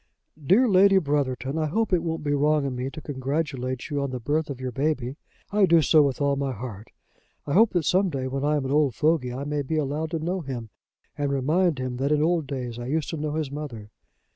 "DEAR 0.43 0.67
LADY 0.67 0.97
BROTHERTON, 0.97 1.59
I 1.59 1.67
hope 1.67 1.93
it 1.93 2.01
won't 2.01 2.23
be 2.23 2.33
wrong 2.33 2.65
in 2.65 2.75
me 2.75 2.89
to 2.89 3.01
congratulate 3.01 3.91
you 3.91 4.01
on 4.01 4.09
the 4.09 4.19
birth 4.19 4.49
of 4.49 4.59
your 4.59 4.71
baby. 4.71 5.15
I 5.51 5.67
do 5.67 5.83
so 5.83 6.01
with 6.01 6.19
all 6.19 6.35
my 6.35 6.51
heart. 6.53 6.87
I 7.45 7.53
hope 7.53 7.73
that 7.73 7.85
some 7.85 8.09
day, 8.09 8.27
when 8.27 8.43
I 8.43 8.55
am 8.55 8.65
an 8.65 8.71
old 8.71 8.95
fogy, 8.95 9.31
I 9.31 9.43
may 9.43 9.61
be 9.61 9.77
allowed 9.77 10.09
to 10.09 10.17
know 10.19 10.41
him 10.41 10.71
and 11.15 11.31
remind 11.31 11.77
him 11.77 11.97
that 11.97 12.11
in 12.11 12.23
old 12.23 12.47
days 12.47 12.79
I 12.79 12.87
used 12.87 13.11
to 13.11 13.17
know 13.17 13.33
his 13.33 13.51
mother. 13.51 13.91